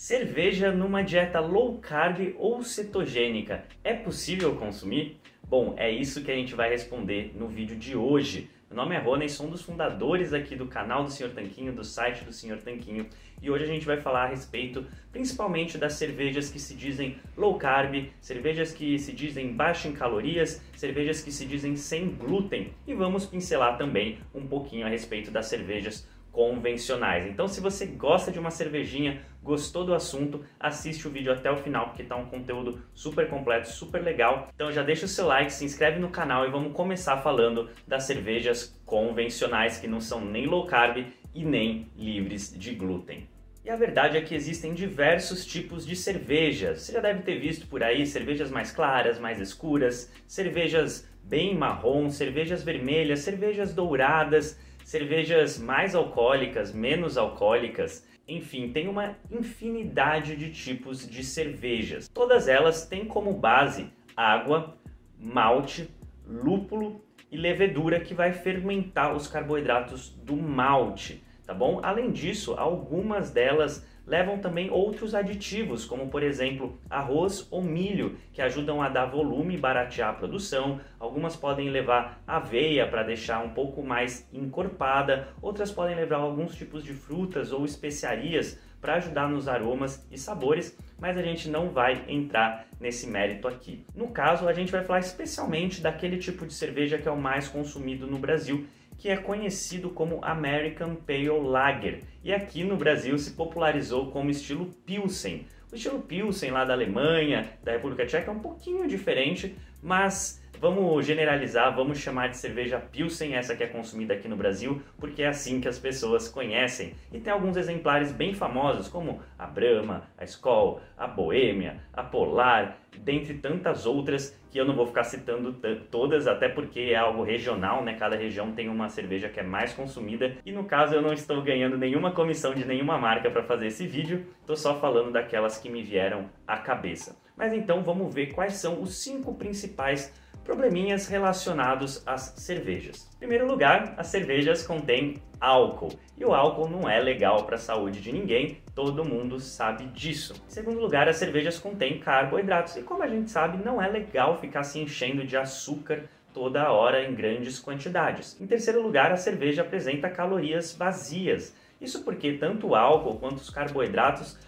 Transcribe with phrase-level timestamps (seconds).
[0.00, 5.20] Cerveja numa dieta low carb ou cetogênica é possível consumir?
[5.46, 8.48] Bom, é isso que a gente vai responder no vídeo de hoje.
[8.70, 11.84] Meu nome é Rony, sou um dos fundadores aqui do canal do Senhor Tanquinho, do
[11.84, 13.06] site do Senhor Tanquinho,
[13.42, 17.58] e hoje a gente vai falar a respeito principalmente das cervejas que se dizem low
[17.58, 22.94] carb, cervejas que se dizem baixa em calorias, cervejas que se dizem sem glúten, e
[22.94, 27.26] vamos pincelar também um pouquinho a respeito das cervejas convencionais.
[27.26, 31.56] Então, se você gosta de uma cervejinha, gostou do assunto, assiste o vídeo até o
[31.56, 34.48] final, porque está um conteúdo super completo, super legal.
[34.54, 38.04] Então já deixa o seu like, se inscreve no canal e vamos começar falando das
[38.04, 43.28] cervejas convencionais, que não são nem low carb e nem livres de glúten.
[43.64, 46.80] E a verdade é que existem diversos tipos de cervejas.
[46.80, 52.10] Você já deve ter visto por aí cervejas mais claras, mais escuras, cervejas bem marrom,
[52.10, 54.58] cervejas vermelhas, cervejas douradas,
[54.90, 62.08] cervejas mais alcoólicas, menos alcoólicas, enfim, tem uma infinidade de tipos de cervejas.
[62.08, 64.76] Todas elas têm como base água,
[65.16, 65.88] malte,
[66.26, 71.80] lúpulo e levedura que vai fermentar os carboidratos do malte, tá bom?
[71.82, 78.40] Além disso, algumas delas levam também outros aditivos, como por exemplo arroz ou milho, que
[78.40, 80.80] ajudam a dar volume e baratear a produção.
[80.96, 86.84] Algumas podem levar aveia para deixar um pouco mais encorpada, outras podem levar alguns tipos
[86.84, 92.04] de frutas ou especiarias para ajudar nos aromas e sabores, mas a gente não vai
[92.06, 93.84] entrar nesse mérito aqui.
[93.94, 97.48] No caso, a gente vai falar especialmente daquele tipo de cerveja que é o mais
[97.48, 98.66] consumido no Brasil,
[99.00, 104.66] que é conhecido como American Pale Lager e aqui no Brasil se popularizou como estilo
[104.84, 105.46] Pilsen.
[105.72, 111.06] O estilo Pilsen lá da Alemanha, da República Tcheca é um pouquinho diferente, mas Vamos
[111.06, 115.28] generalizar, vamos chamar de cerveja Pilsen, essa que é consumida aqui no Brasil, porque é
[115.28, 116.92] assim que as pessoas conhecem.
[117.10, 122.76] E tem alguns exemplares bem famosos, como a Brahma, a Skol, a Boêmia, a Polar,
[122.98, 125.56] dentre tantas outras que eu não vou ficar citando
[125.90, 127.94] todas, até porque é algo regional, né?
[127.94, 130.36] Cada região tem uma cerveja que é mais consumida.
[130.44, 133.86] E no caso eu não estou ganhando nenhuma comissão de nenhuma marca para fazer esse
[133.86, 137.16] vídeo, estou só falando daquelas que me vieram à cabeça.
[137.34, 140.12] Mas então vamos ver quais são os cinco principais
[140.44, 143.08] probleminhas relacionados às cervejas.
[143.14, 145.98] Em primeiro lugar, as cervejas contêm álcool.
[146.16, 150.34] E o álcool não é legal para a saúde de ninguém, todo mundo sabe disso.
[150.46, 152.76] Em segundo lugar, as cervejas contêm carboidratos.
[152.76, 157.04] E como a gente sabe, não é legal ficar se enchendo de açúcar toda hora
[157.04, 158.40] em grandes quantidades.
[158.40, 161.54] Em terceiro lugar, a cerveja apresenta calorias vazias.
[161.80, 164.38] Isso porque tanto o álcool quanto os carboidratos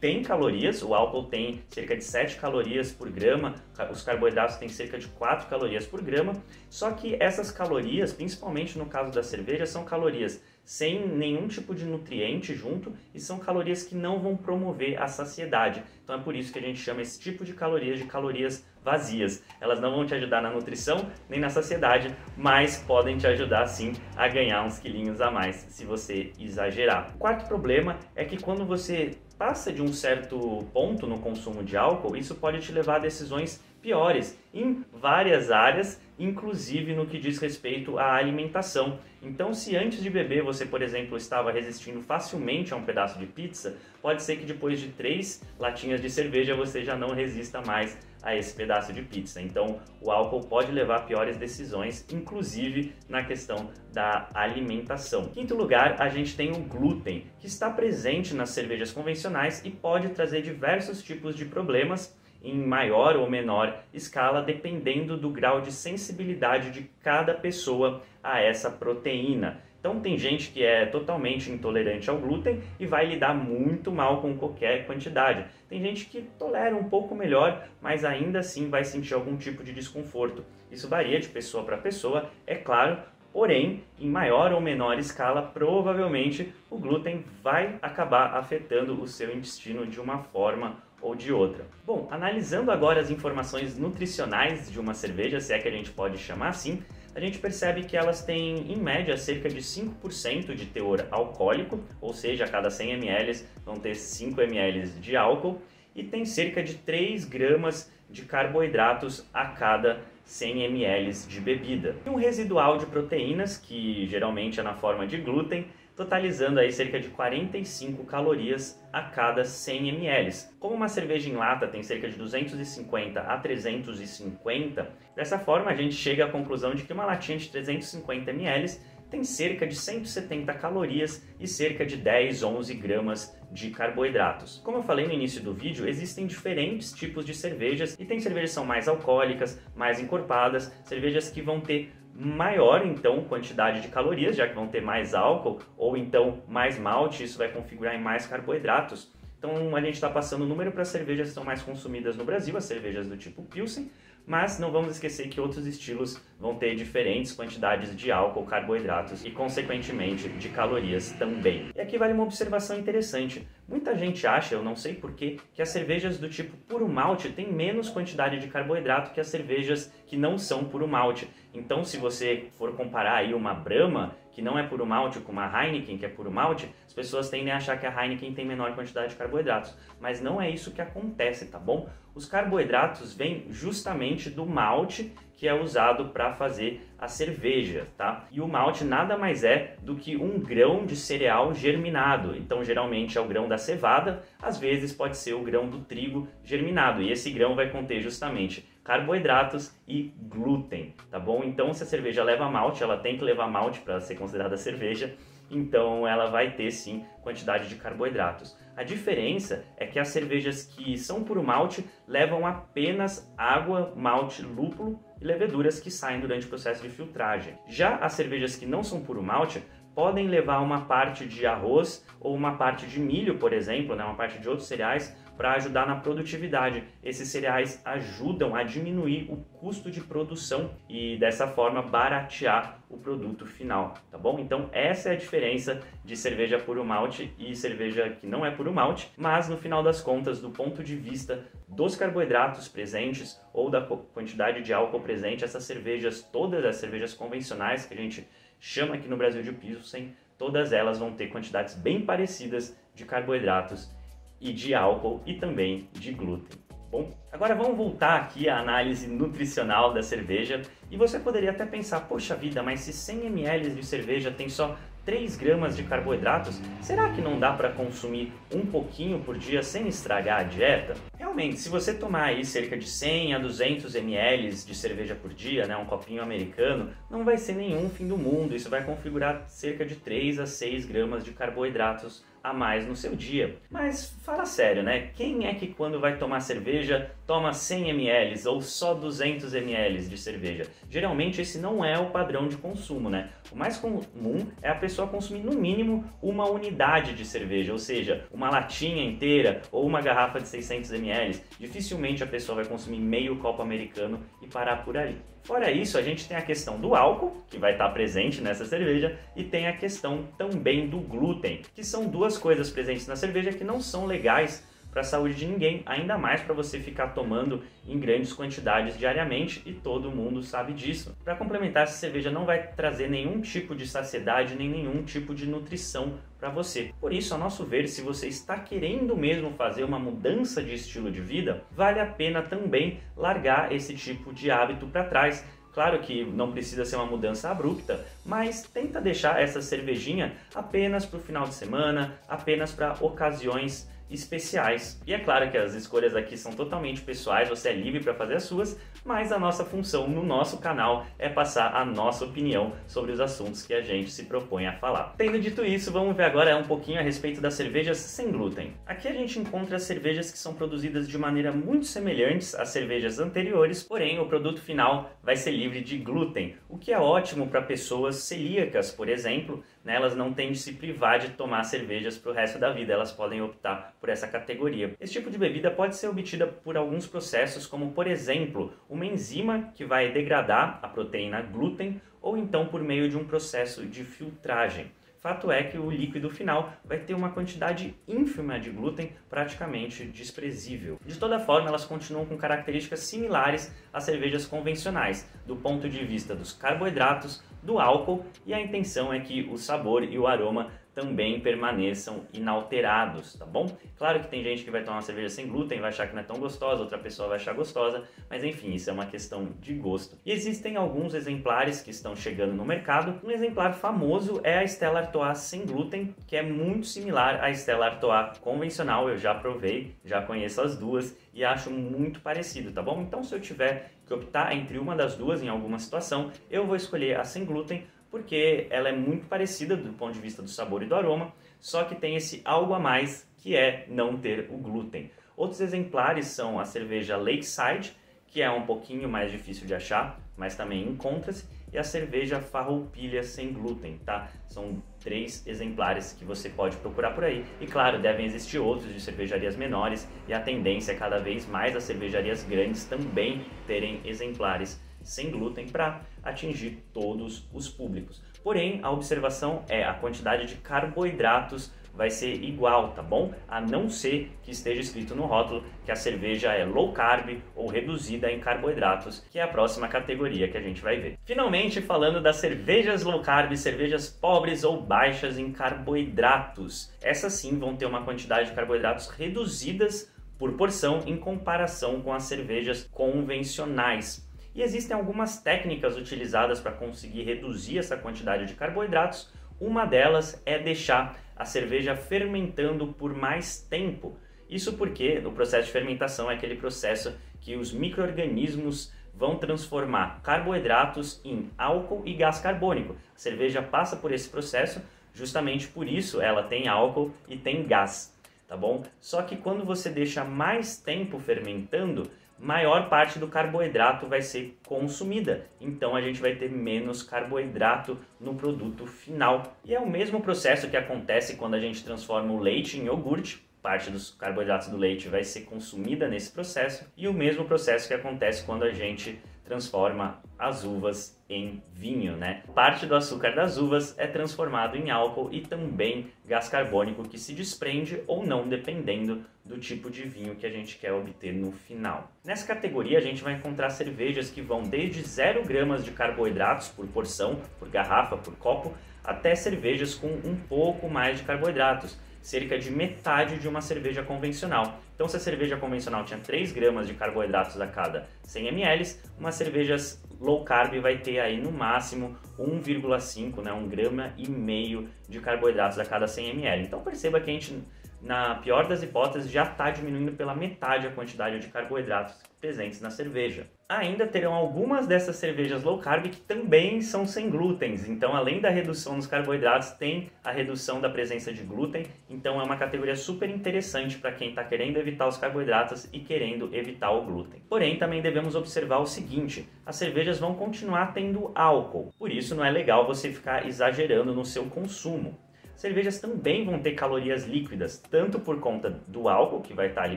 [0.00, 3.54] tem calorias, o álcool tem cerca de 7 calorias por grama,
[3.90, 6.34] os carboidratos têm cerca de 4 calorias por grama,
[6.70, 11.86] só que essas calorias, principalmente no caso da cerveja, são calorias sem nenhum tipo de
[11.86, 15.82] nutriente junto e são calorias que não vão promover a saciedade.
[16.04, 19.42] Então é por isso que a gente chama esse tipo de calorias de calorias vazias.
[19.62, 23.94] Elas não vão te ajudar na nutrição nem na saciedade, mas podem te ajudar sim
[24.14, 27.14] a ganhar uns quilinhos a mais se você exagerar.
[27.14, 31.76] O quarto problema é que quando você passa de um certo ponto no consumo de
[31.76, 37.38] álcool, isso pode te levar a decisões piores em várias áreas, inclusive no que diz
[37.38, 38.98] respeito à alimentação.
[39.22, 43.26] Então, se antes de beber você, por exemplo, estava resistindo facilmente a um pedaço de
[43.26, 47.98] pizza, pode ser que depois de três latinhas de cerveja você já não resista mais
[48.22, 49.40] a esse pedaço de pizza.
[49.40, 55.24] Então, o álcool pode levar a piores decisões, inclusive na questão da alimentação.
[55.24, 59.70] Em quinto lugar, a gente tem o glúten, que está presente nas cervejas convencionais e
[59.70, 65.72] pode trazer diversos tipos de problemas em maior ou menor escala, dependendo do grau de
[65.72, 69.62] sensibilidade de cada pessoa a essa proteína.
[69.80, 74.36] Então tem gente que é totalmente intolerante ao glúten e vai lidar muito mal com
[74.36, 75.46] qualquer quantidade.
[75.68, 79.72] Tem gente que tolera um pouco melhor, mas ainda assim vai sentir algum tipo de
[79.72, 80.44] desconforto.
[80.70, 82.98] Isso varia de pessoa para pessoa, é claro,
[83.32, 89.86] porém, em maior ou menor escala, provavelmente o glúten vai acabar afetando o seu intestino
[89.86, 91.66] de uma forma ou de outra.
[91.86, 96.18] Bom, analisando agora as informações nutricionais de uma cerveja, se é que a gente pode
[96.18, 96.82] chamar assim,
[97.14, 102.12] a gente percebe que elas têm, em média, cerca de 5% de teor alcoólico, ou
[102.12, 105.60] seja, a cada 100 ml vão ter 5 ml de álcool,
[105.94, 111.96] e tem cerca de 3 gramas de carboidratos a cada 100 ml de bebida.
[112.04, 115.66] E um residual de proteínas, que geralmente é na forma de glúten,
[115.96, 120.30] totalizando aí cerca de 45 calorias a cada 100 ml.
[120.60, 125.94] Como uma cerveja em lata tem cerca de 250 a 350, dessa forma a gente
[125.94, 128.78] chega à conclusão de que uma latinha de 350 ml
[129.10, 134.60] tem cerca de 170 calorias e cerca de 10, 11 gramas de carboidratos.
[134.64, 138.50] Como eu falei no início do vídeo, existem diferentes tipos de cervejas e tem cervejas
[138.50, 144.36] que são mais alcoólicas, mais encorpadas, cervejas que vão ter maior então quantidade de calorias,
[144.36, 148.26] já que vão ter mais álcool, ou então mais malte, isso vai configurar em mais
[148.26, 149.12] carboidratos.
[149.38, 152.24] Então a gente está passando o número para as cervejas que são mais consumidas no
[152.24, 153.88] Brasil, as cervejas do tipo Pilsen,
[154.28, 159.30] mas não vamos esquecer que outros estilos vão ter diferentes quantidades de álcool, carboidratos e,
[159.30, 161.70] consequentemente, de calorias também.
[161.74, 163.48] E aqui vale uma observação interessante.
[163.66, 167.50] Muita gente acha, eu não sei porquê, que as cervejas do tipo puro malte têm
[167.50, 171.28] menos quantidade de carboidrato que as cervejas que não são puro malte.
[171.54, 175.50] Então, se você for comparar aí uma Brahma, que não é puro malte, com uma
[175.50, 178.74] Heineken, que é puro malte, as pessoas tendem a achar que a Heineken tem menor
[178.74, 179.76] quantidade de carboidratos.
[180.00, 181.88] Mas não é isso que acontece, tá bom?
[182.18, 188.26] Os carboidratos vêm justamente do malte que é usado para fazer a cerveja, tá?
[188.32, 192.36] E o malte nada mais é do que um grão de cereal germinado.
[192.36, 196.26] Então, geralmente é o grão da cevada, às vezes pode ser o grão do trigo
[196.42, 197.00] germinado.
[197.02, 201.44] E esse grão vai conter justamente carboidratos e glúten, tá bom?
[201.44, 205.14] Então, se a cerveja leva malte, ela tem que levar malte para ser considerada cerveja
[205.50, 208.56] então ela vai ter sim quantidade de carboidratos.
[208.76, 215.00] A diferença é que as cervejas que são puro malte levam apenas água, malte, lúpulo
[215.20, 217.58] e leveduras que saem durante o processo de filtragem.
[217.66, 219.62] Já as cervejas que não são puro malte
[219.94, 224.14] podem levar uma parte de arroz ou uma parte de milho, por exemplo, né, uma
[224.14, 226.82] parte de outros cereais para ajudar na produtividade.
[227.02, 233.46] Esses cereais ajudam a diminuir o custo de produção e dessa forma baratear o produto
[233.46, 234.40] final, tá bom?
[234.40, 238.72] Então essa é a diferença de cerveja puro malte e cerveja que não é puro
[238.72, 243.80] malte, mas no final das contas, do ponto de vista dos carboidratos presentes ou da
[243.80, 248.26] quantidade de álcool presente, essas cervejas, todas as cervejas convencionais que a gente
[248.58, 253.96] chama aqui no Brasil de Pilsen, todas elas vão ter quantidades bem parecidas de carboidratos
[254.40, 256.58] e de álcool e também de glúten.
[256.90, 262.00] Bom, agora vamos voltar aqui à análise nutricional da cerveja e você poderia até pensar,
[262.00, 264.74] poxa vida, mas se 100 ml de cerveja tem só
[265.04, 269.88] 3 gramas de carboidratos, será que não dá para consumir um pouquinho por dia sem
[269.88, 270.94] estragar a dieta?
[271.16, 275.66] Realmente, se você tomar aí cerca de 100 a 200 ml de cerveja por dia,
[275.66, 279.84] né, um copinho americano, não vai ser nenhum fim do mundo, isso vai configurar cerca
[279.84, 283.56] de 3 a 6 gramas de carboidratos a mais no seu dia.
[283.70, 285.10] Mas fala sério, né?
[285.14, 290.18] Quem é que quando vai tomar cerveja toma 100 ml ou só 200 ml de
[290.18, 290.66] cerveja?
[290.88, 293.30] Geralmente esse não é o padrão de consumo, né?
[293.52, 298.26] O mais comum é a pessoa consumir no mínimo uma unidade de cerveja, ou seja,
[298.32, 301.40] uma latinha inteira ou uma garrafa de 600 ml.
[301.58, 305.18] Dificilmente a pessoa vai consumir meio copo americano e parar por ali.
[305.48, 309.18] Fora isso, a gente tem a questão do álcool, que vai estar presente nessa cerveja,
[309.34, 313.64] e tem a questão também do glúten, que são duas coisas presentes na cerveja que
[313.64, 317.98] não são legais para a saúde de ninguém, ainda mais para você ficar tomando em
[317.98, 321.16] grandes quantidades diariamente e todo mundo sabe disso.
[321.24, 325.46] Para complementar, essa cerveja não vai trazer nenhum tipo de saciedade nem nenhum tipo de
[325.46, 326.92] nutrição para você.
[327.00, 331.10] Por isso, a nosso ver, se você está querendo mesmo fazer uma mudança de estilo
[331.10, 335.44] de vida, vale a pena também largar esse tipo de hábito para trás.
[335.72, 341.18] Claro que não precisa ser uma mudança abrupta, mas tenta deixar essa cervejinha apenas para
[341.18, 345.00] o final de semana, apenas para ocasiões especiais.
[345.06, 348.34] E é claro que as escolhas aqui são totalmente pessoais, você é livre para fazer
[348.34, 353.12] as suas, mas a nossa função no nosso canal é passar a nossa opinião sobre
[353.12, 355.14] os assuntos que a gente se propõe a falar.
[355.16, 358.74] Tendo dito isso, vamos ver agora um pouquinho a respeito das cervejas sem glúten.
[358.86, 363.82] Aqui a gente encontra cervejas que são produzidas de maneira muito semelhantes às cervejas anteriores,
[363.82, 368.16] porém o produto final vai ser livre de glúten, o que é ótimo para pessoas
[368.16, 372.34] celíacas, por exemplo, né, elas não têm de se privar de tomar cervejas para o
[372.34, 374.94] resto da vida, elas podem optar por essa categoria.
[375.00, 379.72] Esse tipo de bebida pode ser obtida por alguns processos, como por exemplo, uma enzima
[379.74, 384.90] que vai degradar a proteína glúten, ou então por meio de um processo de filtragem.
[385.18, 390.98] Fato é que o líquido final vai ter uma quantidade ínfima de glúten, praticamente desprezível.
[391.04, 396.36] De toda forma, elas continuam com características similares às cervejas convencionais, do ponto de vista
[396.36, 401.38] dos carboidratos, do álcool e a intenção é que o sabor e o aroma também
[401.38, 403.68] permaneçam inalterados, tá bom?
[403.96, 406.22] Claro que tem gente que vai tomar uma cerveja sem glúten, vai achar que não
[406.22, 409.74] é tão gostosa, outra pessoa vai achar gostosa, mas enfim, isso é uma questão de
[409.74, 410.18] gosto.
[410.26, 413.14] E existem alguns exemplares que estão chegando no mercado.
[413.24, 417.86] Um exemplar famoso é a Stella Artois sem glúten, que é muito similar à Stella
[417.86, 423.02] Artois convencional, eu já provei, já conheço as duas e acho muito parecido, tá bom?
[423.02, 426.74] Então se eu tiver que optar entre uma das duas em alguma situação, eu vou
[426.74, 430.82] escolher a sem glúten porque ela é muito parecida do ponto de vista do sabor
[430.82, 434.56] e do aroma, só que tem esse algo a mais que é não ter o
[434.56, 435.10] glúten.
[435.36, 437.96] Outros exemplares são a cerveja Lakeside,
[438.26, 443.22] que é um pouquinho mais difícil de achar, mas também encontra-se, e a cerveja Farroupilha
[443.22, 444.28] sem glúten, tá?
[444.48, 447.44] São três exemplares que você pode procurar por aí.
[447.60, 451.76] E claro, devem existir outros de cervejarias menores e a tendência é cada vez mais
[451.76, 458.22] as cervejarias grandes também terem exemplares sem glúten para atingir todos os públicos.
[458.42, 463.34] Porém, a observação é a quantidade de carboidratos vai ser igual, tá bom?
[463.48, 467.66] A não ser que esteja escrito no rótulo que a cerveja é low carb ou
[467.66, 471.18] reduzida em carboidratos, que é a próxima categoria que a gente vai ver.
[471.24, 476.94] Finalmente, falando das cervejas low carb, cervejas pobres ou baixas em carboidratos.
[477.02, 482.22] Essas sim vão ter uma quantidade de carboidratos reduzidas por porção em comparação com as
[482.22, 484.27] cervejas convencionais.
[484.58, 489.30] E existem algumas técnicas utilizadas para conseguir reduzir essa quantidade de carboidratos.
[489.60, 494.18] Uma delas é deixar a cerveja fermentando por mais tempo.
[494.50, 501.20] Isso porque o processo de fermentação é aquele processo que os micro-organismos vão transformar carboidratos
[501.24, 502.96] em álcool e gás carbônico.
[503.14, 504.82] A cerveja passa por esse processo,
[505.14, 508.12] justamente por isso ela tem álcool e tem gás,
[508.48, 508.82] tá bom?
[509.00, 515.46] Só que quando você deixa mais tempo fermentando, maior parte do carboidrato vai ser consumida.
[515.60, 519.56] Então a gente vai ter menos carboidrato no produto final.
[519.64, 523.46] E é o mesmo processo que acontece quando a gente transforma o leite em iogurte.
[523.60, 527.94] Parte dos carboidratos do leite vai ser consumida nesse processo, e o mesmo processo que
[527.94, 532.42] acontece quando a gente transforma as uvas em vinho, né?
[532.54, 537.32] Parte do açúcar das uvas é transformado em álcool e também gás carbônico que se
[537.32, 542.12] desprende ou não dependendo do tipo de vinho que a gente quer obter no final.
[542.24, 546.86] Nessa categoria a gente vai encontrar cervejas que vão desde 0 gramas de carboidratos por
[546.86, 552.70] porção, por garrafa, por copo, até cervejas com um pouco mais de carboidratos, cerca de
[552.70, 554.80] metade de uma cerveja convencional.
[554.98, 559.30] Então, se a cerveja convencional tinha 3 gramas de carboidratos a cada 100 ml, uma
[559.30, 559.76] cerveja
[560.20, 565.78] low carb vai ter aí no máximo 1,5, né, 1 grama e meio de carboidratos
[565.78, 566.64] a cada 100 ml.
[566.64, 567.62] Então, perceba que a gente
[568.00, 572.90] na pior das hipóteses, já está diminuindo pela metade a quantidade de carboidratos presentes na
[572.90, 573.48] cerveja.
[573.68, 578.48] Ainda terão algumas dessas cervejas low carb que também são sem glúten, então além da
[578.48, 583.28] redução dos carboidratos, tem a redução da presença de glúten, então é uma categoria super
[583.28, 587.42] interessante para quem está querendo evitar os carboidratos e querendo evitar o glúten.
[587.48, 592.44] Porém, também devemos observar o seguinte, as cervejas vão continuar tendo álcool, por isso não
[592.44, 595.18] é legal você ficar exagerando no seu consumo
[595.58, 599.96] cervejas também vão ter calorias líquidas, tanto por conta do álcool que vai estar ali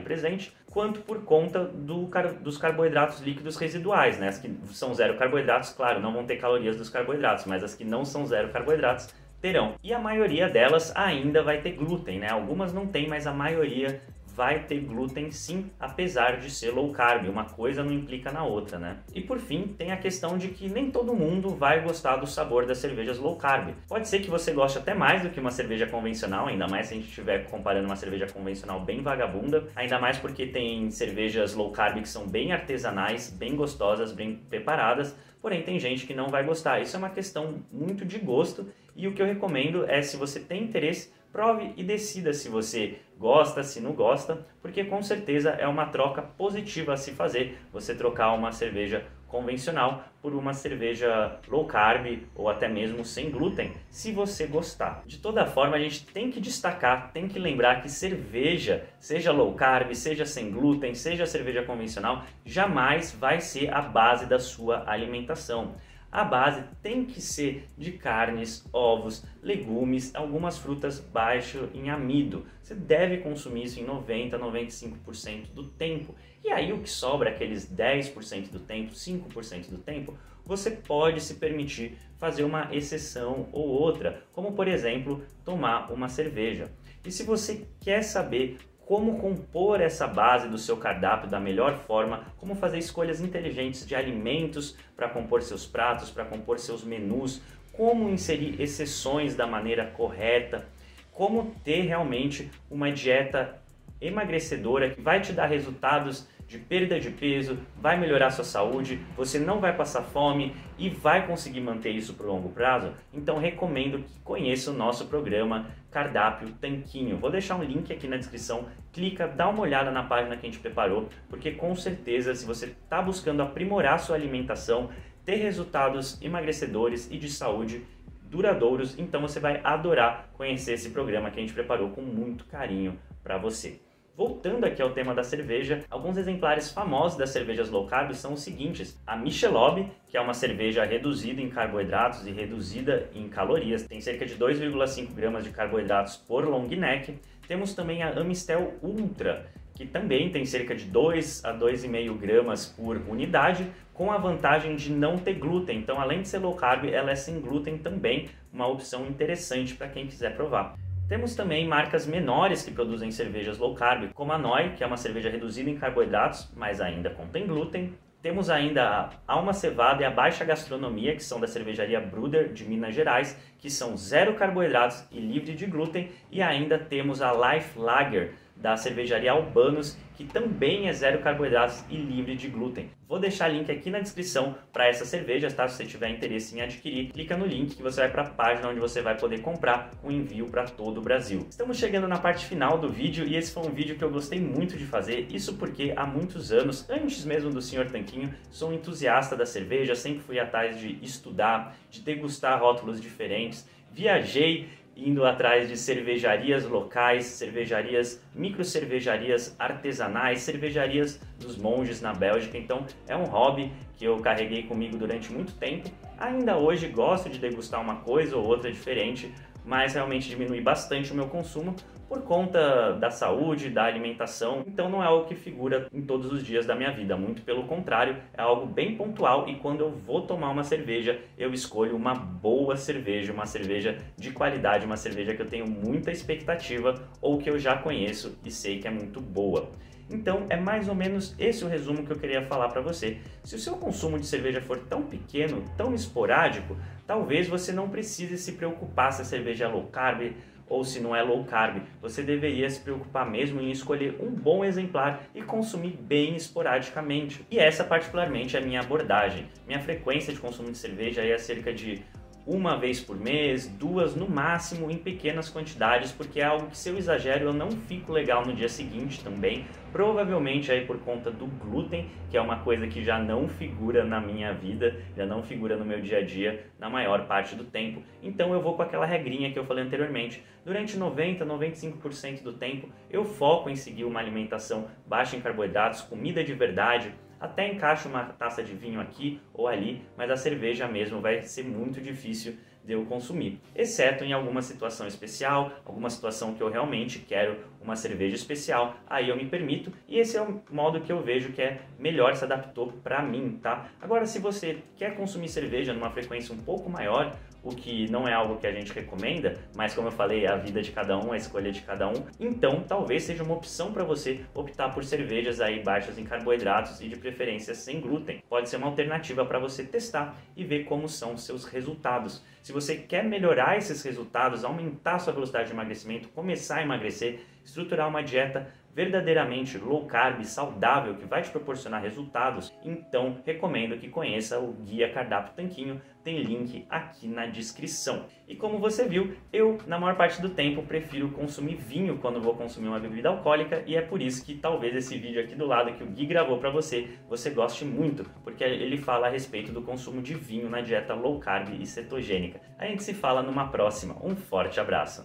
[0.00, 4.18] presente, quanto por conta do, dos carboidratos líquidos residuais.
[4.18, 4.28] Né?
[4.28, 7.84] As que são zero carboidratos, claro, não vão ter calorias dos carboidratos, mas as que
[7.84, 9.08] não são zero carboidratos
[9.40, 9.76] terão.
[9.82, 12.28] E a maioria delas ainda vai ter glúten, né?
[12.28, 14.00] Algumas não tem, mas a maioria
[14.34, 17.28] vai ter glúten sim, apesar de ser low carb.
[17.28, 18.98] Uma coisa não implica na outra, né?
[19.14, 22.66] E por fim, tem a questão de que nem todo mundo vai gostar do sabor
[22.66, 23.74] das cervejas low carb.
[23.88, 26.94] Pode ser que você goste até mais do que uma cerveja convencional, ainda mais se
[26.94, 31.70] a gente estiver comparando uma cerveja convencional bem vagabunda, ainda mais porque tem cervejas low
[31.70, 36.44] carb que são bem artesanais, bem gostosas, bem preparadas, porém tem gente que não vai
[36.44, 36.80] gostar.
[36.80, 40.38] Isso é uma questão muito de gosto e o que eu recomendo é se você
[40.38, 45.66] tem interesse prove e decida se você gosta, se não gosta, porque com certeza é
[45.66, 51.64] uma troca positiva a se fazer você trocar uma cerveja convencional por uma cerveja low
[51.64, 55.02] carb ou até mesmo sem glúten, se você gostar.
[55.06, 59.54] De toda forma, a gente tem que destacar, tem que lembrar que cerveja, seja low
[59.54, 65.74] carb, seja sem glúten, seja cerveja convencional, jamais vai ser a base da sua alimentação
[66.12, 72.44] a base tem que ser de carnes, ovos, legumes, algumas frutas baixo em amido.
[72.62, 76.14] Você deve consumir isso em 90 a 95% do tempo.
[76.44, 80.14] E aí o que sobra, aqueles 10% do tempo, 5% do tempo,
[80.44, 86.70] você pode se permitir fazer uma exceção ou outra, como por exemplo, tomar uma cerveja.
[87.06, 88.58] E se você quer saber
[88.92, 93.94] como compor essa base do seu cardápio da melhor forma, como fazer escolhas inteligentes de
[93.94, 97.40] alimentos para compor seus pratos, para compor seus menus,
[97.72, 100.68] como inserir exceções da maneira correta,
[101.10, 103.58] como ter realmente uma dieta
[103.98, 109.38] emagrecedora que vai te dar resultados de perda de peso, vai melhorar sua saúde, você
[109.38, 114.20] não vai passar fome e vai conseguir manter isso por longo prazo, então recomendo que
[114.20, 117.16] conheça o nosso programa Cardápio Tanquinho.
[117.16, 120.50] Vou deixar um link aqui na descrição, clica, dá uma olhada na página que a
[120.50, 124.90] gente preparou, porque com certeza se você está buscando aprimorar sua alimentação,
[125.24, 127.82] ter resultados emagrecedores e de saúde,
[128.24, 128.98] duradouros.
[128.98, 133.38] Então você vai adorar conhecer esse programa que a gente preparou com muito carinho para
[133.38, 133.80] você.
[134.14, 138.42] Voltando aqui ao tema da cerveja, alguns exemplares famosos das cervejas low carb são os
[138.42, 144.02] seguintes: a Michelob, que é uma cerveja reduzida em carboidratos e reduzida em calorias, tem
[144.02, 147.18] cerca de 2,5 gramas de carboidratos por long neck.
[147.48, 152.98] Temos também a Amistel Ultra, que também tem cerca de 2 a 2,5 gramas por
[153.08, 155.78] unidade, com a vantagem de não ter glúten.
[155.78, 159.88] Então, além de ser low carb, ela é sem glúten também, uma opção interessante para
[159.88, 160.76] quem quiser provar.
[161.08, 164.96] Temos também marcas menores que produzem cervejas low carb, como a Noi, que é uma
[164.96, 167.92] cerveja reduzida em carboidratos, mas ainda contém glúten.
[168.22, 172.64] Temos ainda a Alma Cevada e a Baixa Gastronomia, que são da cervejaria Bruder de
[172.64, 176.08] Minas Gerais, que são zero carboidratos e livre de glúten.
[176.30, 181.96] E ainda temos a Life Lager, da cervejaria Albanos, que também é zero carboidratos e
[181.96, 182.90] livre de glúten.
[183.08, 185.66] Vou deixar link aqui na descrição para essas cervejas, tá?
[185.66, 188.68] Se você tiver interesse em adquirir, clica no link que você vai para a página
[188.68, 191.46] onde você vai poder comprar com envio para todo o Brasil.
[191.50, 194.40] Estamos chegando na parte final do vídeo e esse foi um vídeo que eu gostei
[194.40, 197.90] muito de fazer, isso porque há muitos anos, antes mesmo do Sr.
[197.90, 203.68] Tanquinho, sou um entusiasta da cerveja, sempre fui atrás de estudar, de degustar rótulos diferentes,
[203.90, 212.58] viajei indo atrás de cervejarias locais, cervejarias, micro cervejarias artesanais, cervejarias dos monges na Bélgica.
[212.58, 215.90] Então é um hobby que eu carreguei comigo durante muito tempo.
[216.18, 219.32] Ainda hoje gosto de degustar uma coisa ou outra diferente,
[219.64, 221.74] mas realmente diminui bastante o meu consumo
[222.12, 224.62] por conta da saúde, da alimentação.
[224.66, 227.64] Então não é algo que figura em todos os dias da minha vida, muito pelo
[227.64, 232.14] contrário, é algo bem pontual e quando eu vou tomar uma cerveja, eu escolho uma
[232.14, 237.48] boa cerveja, uma cerveja de qualidade, uma cerveja que eu tenho muita expectativa ou que
[237.48, 239.70] eu já conheço e sei que é muito boa.
[240.10, 243.16] Então é mais ou menos esse o resumo que eu queria falar para você.
[243.42, 246.76] Se o seu consumo de cerveja for tão pequeno, tão esporádico,
[247.06, 250.34] talvez você não precise se preocupar se a cerveja é low carb
[250.68, 251.82] ou se não é low carb.
[252.00, 257.44] Você deveria se preocupar mesmo em escolher um bom exemplar e consumir bem esporadicamente.
[257.50, 259.46] E essa particularmente é a minha abordagem.
[259.66, 262.02] Minha frequência de consumo de cerveja é cerca de
[262.46, 266.88] uma vez por mês, duas no máximo, em pequenas quantidades, porque é algo que se
[266.88, 269.64] eu exagero eu não fico legal no dia seguinte também.
[269.92, 274.20] Provavelmente aí por conta do glúten, que é uma coisa que já não figura na
[274.20, 278.02] minha vida, já não figura no meu dia a dia na maior parte do tempo.
[278.22, 280.42] Então eu vou com aquela regrinha que eu falei anteriormente.
[280.64, 286.42] Durante 90, 95% do tempo eu foco em seguir uma alimentação baixa em carboidratos, comida
[286.42, 291.20] de verdade, até encaixa uma taça de vinho aqui ou ali, mas a cerveja mesmo
[291.20, 296.60] vai ser muito difícil de eu consumir, exceto em alguma situação especial, alguma situação que
[296.60, 301.00] eu realmente quero uma cerveja especial, aí eu me permito e esse é o modo
[301.00, 303.88] que eu vejo que é melhor se adaptou para mim, tá?
[304.00, 308.32] Agora, se você quer consumir cerveja numa frequência um pouco maior, o que não é
[308.32, 311.32] algo que a gente recomenda, mas como eu falei, é a vida de cada um,
[311.32, 312.24] a escolha de cada um.
[312.40, 317.08] Então, talvez seja uma opção para você optar por cervejas aí baixas em carboidratos e
[317.08, 318.42] de preferência sem glúten.
[318.48, 322.42] Pode ser uma alternativa para você testar e ver como são os seus resultados.
[322.62, 328.08] Se você quer melhorar esses resultados, aumentar sua velocidade de emagrecimento, começar a emagrecer, estruturar
[328.08, 334.58] uma dieta verdadeiramente low carb, saudável, que vai te proporcionar resultados, então recomendo que conheça
[334.58, 338.26] o Guia Cardápio Tanquinho, tem link aqui na descrição.
[338.46, 342.54] E como você viu, eu, na maior parte do tempo, prefiro consumir vinho quando vou
[342.54, 345.92] consumir uma bebida alcoólica e é por isso que talvez esse vídeo aqui do lado
[345.94, 349.82] que o Gui gravou para você, você goste muito, porque ele fala a respeito do
[349.82, 352.60] consumo de vinho na dieta low carb e cetogênica.
[352.78, 354.16] A gente se fala numa próxima.
[354.22, 355.20] Um forte abraço!